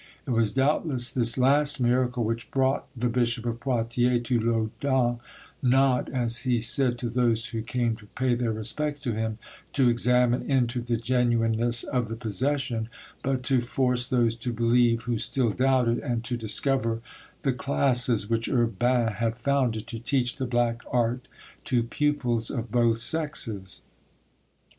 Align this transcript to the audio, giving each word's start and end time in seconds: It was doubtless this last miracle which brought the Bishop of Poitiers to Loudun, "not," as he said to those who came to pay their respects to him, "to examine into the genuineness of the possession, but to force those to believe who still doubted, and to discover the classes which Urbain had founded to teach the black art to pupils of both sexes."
It 0.25 0.31
was 0.31 0.51
doubtless 0.51 1.11
this 1.11 1.37
last 1.37 1.79
miracle 1.79 2.23
which 2.23 2.49
brought 2.49 2.87
the 2.99 3.07
Bishop 3.07 3.45
of 3.45 3.59
Poitiers 3.59 4.23
to 4.23 4.39
Loudun, 4.39 5.19
"not," 5.61 6.11
as 6.11 6.39
he 6.39 6.57
said 6.57 6.97
to 6.97 7.07
those 7.07 7.49
who 7.49 7.61
came 7.61 7.95
to 7.97 8.07
pay 8.07 8.33
their 8.33 8.51
respects 8.51 8.99
to 9.01 9.13
him, 9.13 9.37
"to 9.73 9.89
examine 9.89 10.41
into 10.49 10.81
the 10.81 10.97
genuineness 10.97 11.83
of 11.83 12.07
the 12.07 12.15
possession, 12.15 12.89
but 13.21 13.43
to 13.43 13.61
force 13.61 14.07
those 14.07 14.33
to 14.37 14.51
believe 14.51 15.03
who 15.03 15.19
still 15.19 15.51
doubted, 15.51 15.99
and 15.99 16.23
to 16.23 16.35
discover 16.35 16.99
the 17.43 17.53
classes 17.53 18.27
which 18.27 18.49
Urbain 18.49 19.09
had 19.17 19.37
founded 19.37 19.85
to 19.85 19.99
teach 19.99 20.37
the 20.37 20.47
black 20.47 20.81
art 20.91 21.27
to 21.65 21.83
pupils 21.83 22.49
of 22.49 22.71
both 22.71 22.99
sexes." 22.99 23.83